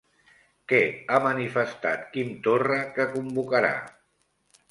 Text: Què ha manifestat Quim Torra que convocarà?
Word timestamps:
Què 0.71 0.79
ha 1.09 1.17
manifestat 1.25 2.07
Quim 2.15 2.33
Torra 2.49 2.79
que 2.95 3.07
convocarà? 3.13 3.73